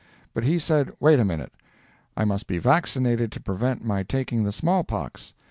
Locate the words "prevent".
3.39-3.85